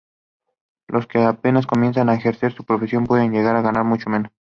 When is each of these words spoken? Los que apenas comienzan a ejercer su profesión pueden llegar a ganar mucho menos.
Los 0.87 1.05
que 1.05 1.19
apenas 1.23 1.67
comienzan 1.67 2.09
a 2.09 2.15
ejercer 2.15 2.53
su 2.53 2.63
profesión 2.65 3.05
pueden 3.05 3.31
llegar 3.31 3.55
a 3.55 3.61
ganar 3.61 3.83
mucho 3.83 4.09
menos. 4.09 4.31